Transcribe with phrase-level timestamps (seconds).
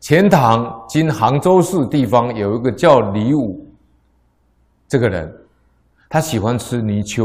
[0.00, 3.66] 钱塘今杭州市地方有一个叫李武
[4.86, 5.30] 这个人，
[6.08, 7.24] 他喜欢吃泥鳅，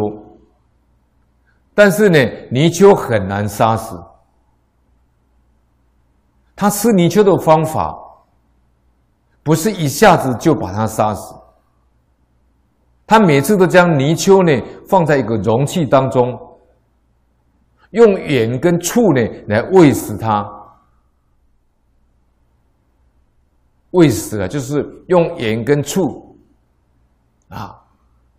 [1.74, 2.20] 但是呢，
[2.52, 4.02] 泥鳅很难杀死。
[6.56, 7.96] 他吃泥鳅的方法，
[9.44, 11.36] 不是一下子就把它杀死。
[13.06, 16.38] 他每次都将泥鳅呢放在一个容器当中，
[17.92, 20.44] 用盐跟醋呢来喂食它。
[23.94, 26.36] 喂食啊，就是用盐跟醋
[27.50, 27.76] 啊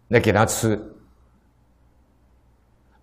[0.09, 0.81] 来给它吃。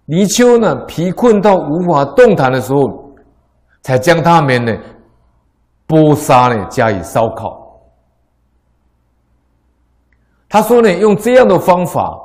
[0.06, 3.14] 泥鳅呢疲困到无法动弹的时候，
[3.82, 4.78] 才将它们呢
[5.88, 7.82] 剥杀呢加以烧烤。
[10.50, 12.20] 他说呢，用这样的方法，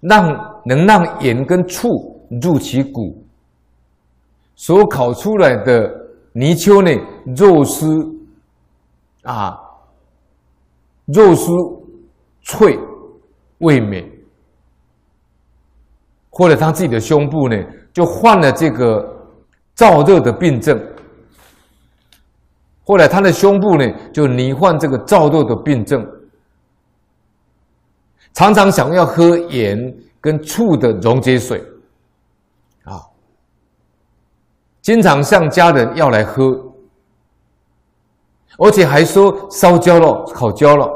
[0.00, 0.28] 让
[0.64, 1.88] 能让盐跟醋
[2.42, 3.24] 入其骨，
[4.56, 5.88] 所烤出来的
[6.32, 6.90] 泥鳅呢，
[7.36, 7.86] 肉丝
[9.22, 9.58] 啊，
[11.06, 11.52] 肉丝
[12.42, 12.78] 脆
[13.58, 14.10] 味美，
[16.30, 17.56] 或者他自己的胸部呢，
[17.92, 19.28] 就患了这个
[19.76, 20.80] 燥热的病症。
[22.84, 26.04] 后来他的胸部呢，就罹患这个燥热的病症。
[28.32, 29.76] 常常想要喝盐
[30.20, 31.58] 跟醋的溶解水，
[32.84, 33.02] 啊，
[34.80, 36.69] 经常向家人要来喝，
[38.60, 40.86] 而且还说烧焦了、烤焦了，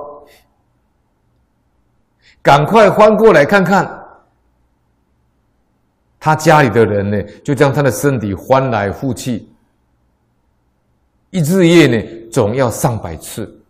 [2.43, 4.01] 赶快翻过来看看。
[6.21, 9.49] 他家里的人呢，就将他的身体翻来覆去，
[11.31, 13.63] 一日夜呢，总要上百次，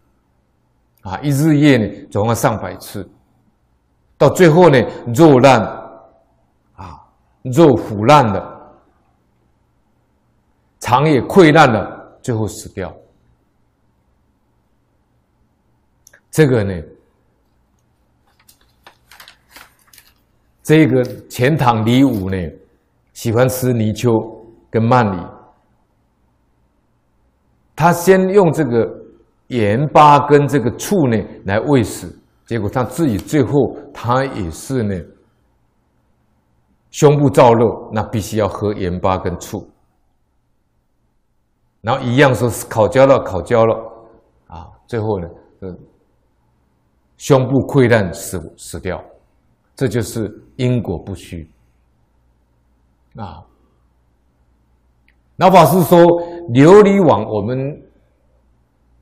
[1.03, 3.09] 啊，一日夜呢，总要上百次。
[4.17, 4.81] 到最后呢，
[5.15, 5.61] 肉烂，
[6.75, 7.00] 啊，
[7.42, 8.72] 肉腐烂了，
[10.81, 12.92] 肠也溃烂了，最后死掉。
[16.35, 16.83] 这个呢，
[20.65, 22.37] 这个钱塘李武呢，
[23.12, 24.11] 喜欢吃泥鳅
[24.69, 25.28] 跟鳗鱼，
[27.77, 28.84] 他先用这个
[29.47, 32.12] 盐巴跟这个醋呢来喂食。
[32.47, 35.00] 结果他自己最后他也是呢，
[36.91, 39.65] 胸部燥热，那必须要喝盐巴跟醋，
[41.81, 43.77] 然后一样说是烤焦了，烤焦了，
[44.49, 45.28] 啊，最后呢，
[45.61, 45.78] 嗯
[47.16, 49.02] 胸部溃烂死死掉，
[49.75, 51.48] 这就是因果不虚
[53.16, 53.44] 啊。
[55.36, 55.98] 老法师说，
[56.52, 57.82] 琉璃王，我们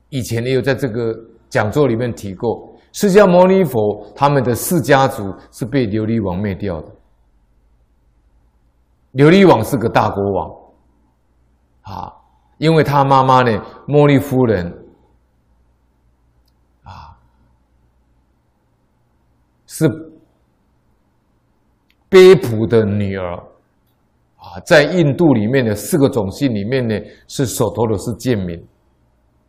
[0.09, 1.15] 以前也有在这个
[1.49, 2.69] 讲座里面提过。
[2.91, 6.87] 释迦牟尼佛他们的四家族是被琉璃王灭掉的。
[9.13, 10.51] 琉璃王是个大国王，
[11.81, 12.13] 啊，
[12.57, 13.51] 因为他妈妈呢，
[13.87, 14.71] 茉莉夫人，
[16.83, 17.15] 啊，
[19.73, 19.89] 是
[22.07, 23.35] 卑普的女儿，
[24.37, 26.95] 啊，在印度里面的四个种姓里面呢，
[27.27, 28.63] 是首头的是贱民，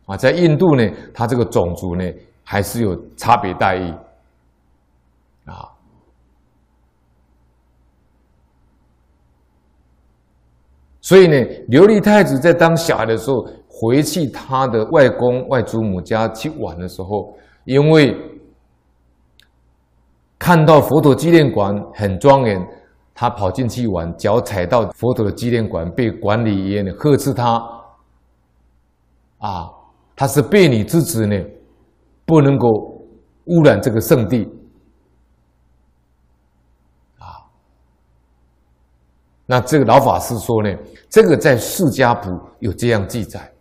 [0.07, 2.03] 啊，在印度呢，他这个种族呢。
[2.47, 3.89] 还是有差别待遇。
[5.45, 5.65] 啊，
[11.01, 11.35] 所以呢，
[11.69, 18.15] 琉璃太子在当小孩的时候，回去他的外公外祖母家去玩的时候，因为
[20.37, 22.61] 看到佛陀纪念馆很庄严，
[23.13, 27.61] 他跑进去玩，脚踩到佛陀的纪念馆，被管理员呵斥他，
[29.39, 29.69] 啊，
[30.15, 31.35] 他是被你之子呢。
[32.27, 32.67] 不能够
[33.45, 34.49] 污染这个圣地
[37.19, 37.37] 啊！
[39.45, 40.75] 那这个老法师说呢，
[41.07, 43.53] 这个在《释迦谱》有这样记载。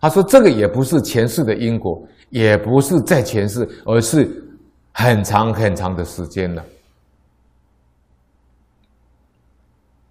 [0.00, 2.00] 他说这个也不是前世的因果，
[2.30, 4.47] 也不是在前世，而是
[5.00, 6.64] 很长很长的时间了。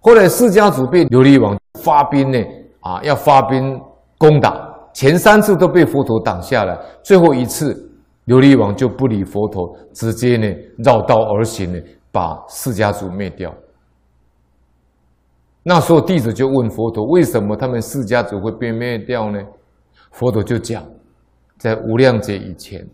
[0.00, 2.38] 后来释迦族被琉璃王发兵呢，
[2.80, 3.78] 啊，要发兵
[4.16, 4.66] 攻打。
[4.94, 7.74] 前三次都被佛陀挡下来，最后一次
[8.28, 11.78] 琉璃王就不理佛陀，直接呢绕道而行呢，
[12.10, 13.54] 把释迦族灭掉。
[15.62, 19.38] 那时候弟子就问佛陀：为什么他们释迦族会被灭掉呢？
[20.12, 20.82] 佛陀就讲，
[21.58, 22.88] 在无量劫以前，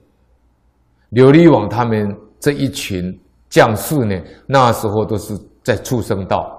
[1.15, 3.19] 琉璃王他们这一群
[3.49, 6.51] 将士呢，那时候都是在畜生道，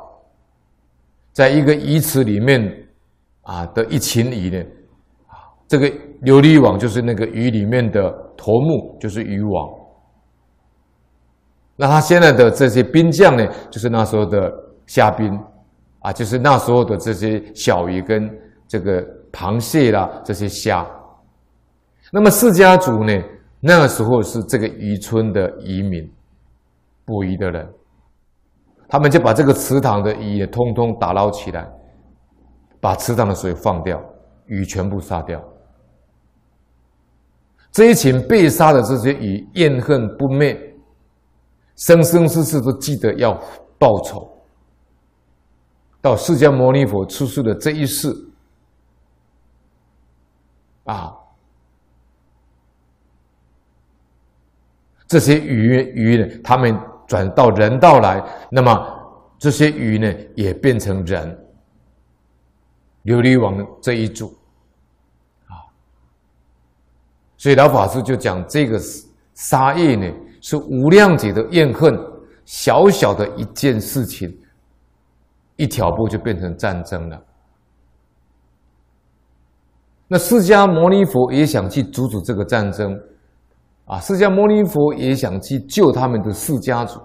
[1.33, 2.61] 在一个鱼池里面
[3.41, 4.63] 啊的一群鱼呢。
[5.27, 5.35] 啊
[5.67, 5.87] 这个
[6.21, 9.69] 琉璃王就是那个鱼里面的头目，就是鱼王。
[11.75, 14.53] 那他现在的这些兵将呢，就是那时候的
[14.85, 15.37] 虾兵，
[15.99, 18.31] 啊，就是那时候的这些小鱼跟
[18.67, 19.03] 这个
[19.33, 20.85] 螃蟹啦这些虾。
[22.11, 23.11] 那么释迦族呢，
[23.59, 26.11] 那个时候是这个渔村的渔民，
[27.03, 27.73] 捕鱼的人，
[28.87, 31.67] 他们就把这个池塘的鱼也通通打捞起来，
[32.79, 33.99] 把池塘的水放掉，
[34.45, 35.43] 鱼全部杀掉。
[37.71, 40.57] 这一群被杀的这些鱼怨恨不灭，
[41.75, 43.33] 生生世世都记得要
[43.77, 44.31] 报仇。
[46.01, 48.07] 到释迦牟尼佛出世的这一世，
[50.83, 51.11] 啊，
[55.07, 58.73] 这些鱼鱼呢，他们转到人道来，那么
[59.37, 61.37] 这些鱼呢，也变成人。
[63.03, 64.33] 琉璃王这一组。
[67.37, 68.79] 所以老法师就讲，这个
[69.35, 70.11] 杀业呢，
[70.41, 71.95] 是无量劫的怨恨，
[72.45, 74.35] 小小的一件事情，
[75.55, 77.21] 一挑拨就变成战争了。
[80.07, 82.99] 那释迦牟尼佛也想去阻止这个战争，
[83.85, 86.99] 啊，释迦牟尼佛也想去救他们的释迦族，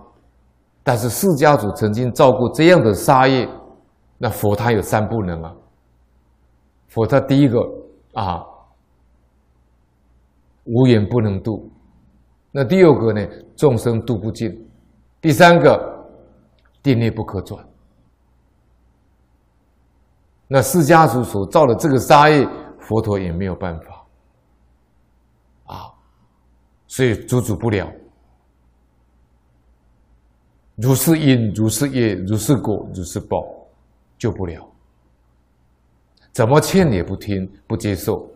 [0.82, 3.48] 但是释迦族曾经造过这样的杀业，
[4.18, 5.54] 那佛他有三不能啊，
[6.88, 7.58] 佛他第一个
[8.14, 8.44] 啊。
[10.64, 11.68] 无缘不能度，
[12.52, 13.26] 那第二个呢？
[13.56, 14.48] 众生度不尽，
[15.20, 16.06] 第三个
[16.82, 17.64] 定力不可转。
[20.46, 22.46] 那释迦族所造的这个杀业，
[22.78, 23.99] 佛陀也没有办法，
[26.90, 27.88] 所以阻止不了。
[30.74, 33.46] 如是因，如是业，如是果，如是报，
[34.18, 34.68] 救不了。
[36.32, 38.28] 怎么劝也不听，不接受。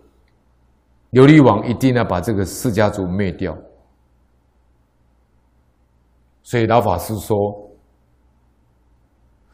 [1.11, 3.59] 琉璃王一定要把这个释迦族灭掉，
[6.45, 7.71] 所以老法师说，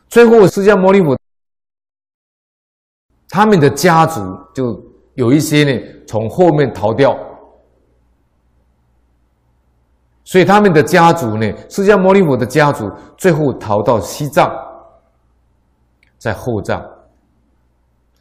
[0.08, 1.19] 最后释迦牟尼佛
[3.31, 4.20] 他们的家族
[4.55, 7.17] 就有一些呢从后面逃掉，
[10.31, 12.88] 所以他们的家族呢，释迦牟尼佛的家族
[13.19, 14.49] 最后逃到西藏，
[16.19, 16.81] 在后藏，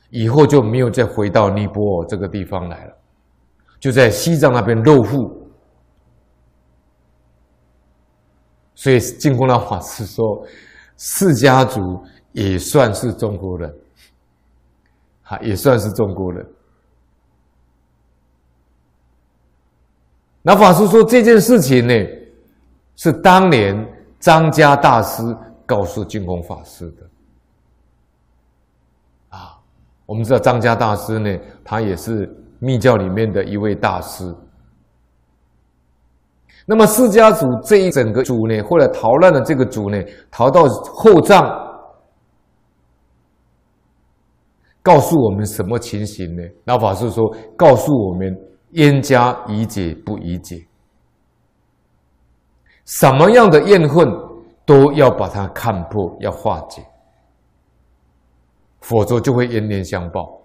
[0.10, 2.98] 以后就没有再回到尼泊尔这个地方来了。
[3.80, 5.48] 就在西藏那边落户，
[8.74, 10.44] 所以净空老法师说，
[10.98, 11.80] 释迦族
[12.32, 13.72] 也算是中国人，
[15.22, 16.44] 哈，也算是中国人。
[20.42, 21.94] 那法师说这件事情呢，
[22.96, 23.76] 是当年
[24.20, 25.22] 张家大师
[25.66, 27.10] 告诉净空法师的。
[29.30, 29.60] 啊，
[30.06, 32.36] 我们知道张家大师呢，他也是。
[32.62, 34.36] 密教里面的一位大师，
[36.66, 39.98] 那么释迦族这一整个族呢，后来逃难的这个族呢，
[40.30, 41.42] 逃到后藏，
[44.84, 46.44] 告诉我们什么情形呢？
[46.66, 48.38] 老法师说，告诉我们
[48.72, 50.66] 冤家宜解不宜结，
[52.86, 54.08] 什么样的怨恨
[54.66, 56.86] 都要把它看破，要化解，
[58.82, 60.40] 否则就会冤冤相报。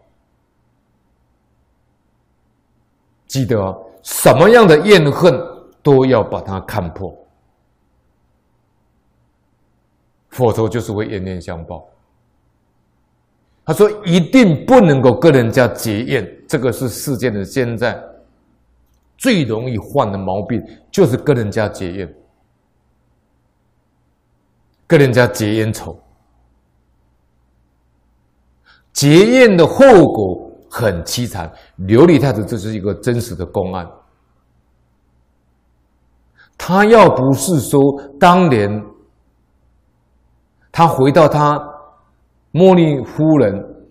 [3.26, 3.56] 记得
[4.02, 5.34] 什么样的怨恨
[5.82, 7.12] 都要把它看破，
[10.28, 11.86] 否则就是会冤冤相报。
[13.66, 17.98] 他说一定不能够跟人家结怨，这个是世间的现在
[19.24, 22.14] 最容易患的毛病，就是跟人家结怨，
[24.86, 25.98] 跟人家结怨仇，
[28.92, 30.50] 结怨的后果。
[30.76, 33.88] 很凄惨，琉璃太子这是一个真实的公案。
[36.58, 37.80] 他要不是说
[38.18, 38.84] 当年
[40.72, 41.56] 他回到他
[42.52, 43.86] 茉莉夫人、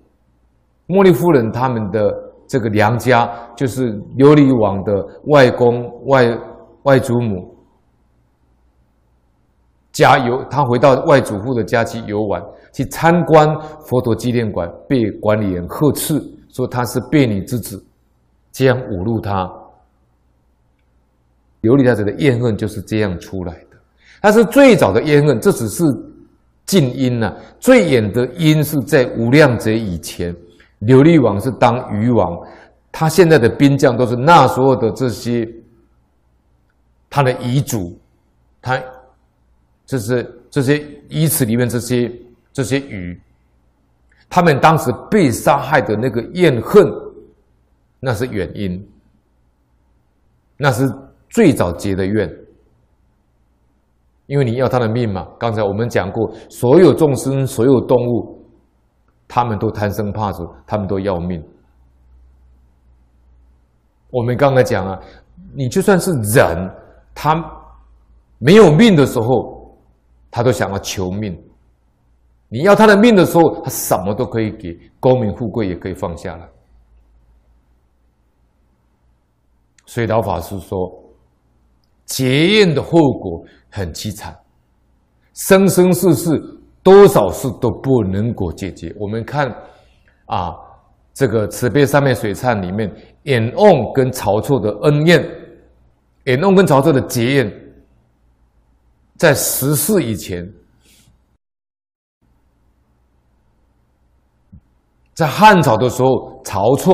[0.87, 4.93] 茉莉夫人他们的这个娘家，就是琉璃王的
[5.25, 6.37] 外公外
[6.83, 7.51] 外祖母
[9.91, 12.39] 家游，他回到外祖父的家去游玩，
[12.71, 16.21] 去参观佛陀纪念馆，被管理员呵斥。
[16.51, 17.83] 说他是婢女之子，
[18.51, 19.51] 这样侮辱他。
[21.63, 23.77] 琉璃太子的怨恨就是这样出来的。
[24.21, 25.83] 他是最早的怨恨，这只是
[26.67, 30.35] 近因呐、最远的因是在无量劫以前，
[30.85, 32.37] 琉璃王是当鱼王，
[32.91, 35.47] 他现在的兵将都是那时候的这些
[37.09, 37.97] 他的遗嘱，
[38.61, 38.81] 他
[39.85, 42.11] 就是这些鱼池里面这些
[42.51, 43.19] 这些鱼。
[44.29, 46.87] 他们当时被杀害的那个怨恨，
[47.99, 48.83] 那是原因，
[50.57, 50.91] 那是
[51.29, 52.27] 最早结的怨。
[54.25, 55.27] 因为你要他的命嘛。
[55.37, 58.42] 刚才我们讲过，所有众生、所有动物，
[59.35, 61.43] 他们都贪生怕死，他们都要命，
[64.11, 64.99] 我们刚才讲啊，
[65.55, 66.71] 你就算是人，
[67.15, 67.33] 他
[68.37, 69.75] 没有命的时候，
[70.29, 71.35] 他都想要求命。
[72.47, 76.47] 你要他的命的时候，他什么都可以给，功名富贵也可以放下了。
[79.87, 80.77] 所以老法师说，
[82.05, 84.39] 结怨的后果很凄惨，
[85.33, 86.29] 生生世世
[86.83, 88.93] 多少事都不能够解决。
[88.99, 89.49] 我们看
[90.25, 90.53] 啊，
[91.13, 95.23] 这个慈悲三昧水忏里面，阎王跟曹错的恩怨，
[96.25, 97.73] 阎王跟曹错的结怨，
[99.15, 100.47] 在十世以前。
[105.13, 106.93] 在汉朝的时候，曹错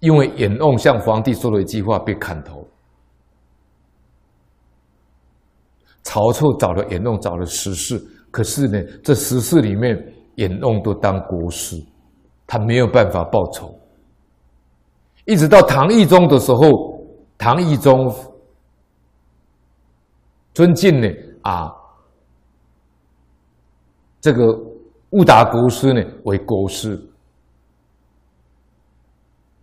[0.00, 2.66] 因为阎王向皇帝说了一句话，被砍头。
[6.02, 9.96] 曹错找了阎王，找了十世，可是呢，这十世里面，
[10.36, 11.76] 阎王都当国师，
[12.46, 13.74] 他没有办法报仇。
[15.24, 17.04] 一直到唐懿宗的时候，
[17.38, 18.14] 唐懿宗
[20.52, 21.08] 尊敬呢
[21.42, 21.72] 啊，
[24.20, 24.70] 这个。
[25.12, 26.96] 悟达国师呢为国师，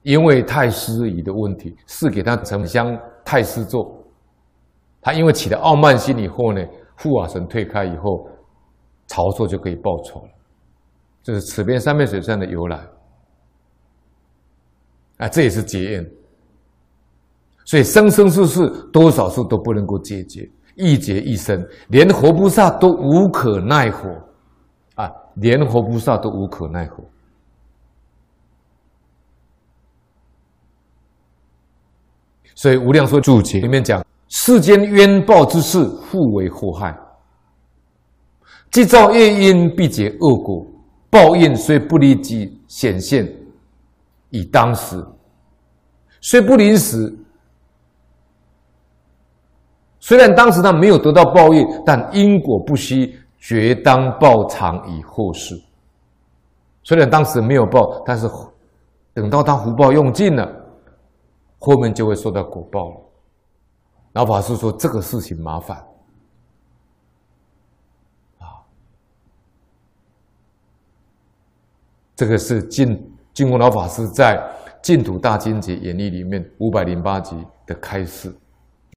[0.01, 3.97] 因为太师仪的问题，赐给他丞相太师做。
[5.01, 6.62] 他因为起了傲慢心以后呢，
[6.97, 8.27] 护法神退开以后，
[9.08, 10.30] 晁错就可以报仇了。
[11.24, 12.88] 这是此边三面水忏的由来。
[15.18, 16.12] 啊，这也是结怨。
[17.66, 24.10] 所以生生世世多少事都不能够解决，一结一生，连活菩萨都无可奈何。
[24.96, 27.04] 啊，连活菩萨都无可奈何，
[32.56, 36.98] 所以《无量寿注解》里面讲：世间冤报之事，互为祸害。
[38.71, 40.65] 既造业因，必结恶果。
[41.09, 43.27] 报应虽不立即显现，
[44.29, 45.00] 以当时；
[46.21, 47.17] 虽不临时，
[50.00, 53.19] 虽然当时他没有得到报应，但因果不虚。
[53.39, 55.55] 绝当报偿以后世。
[56.83, 58.27] 虽然当时没有报，但是
[59.13, 60.51] 等到他福报用尽了，
[61.59, 62.95] 后面就会受到果报了。
[64.13, 65.81] 老法师说这个事情麻烦
[72.17, 73.00] 这个是净
[73.31, 74.36] 净空老法师在
[74.81, 77.36] 《净土大经解演义》里面五百零八集
[77.67, 78.33] 的开示。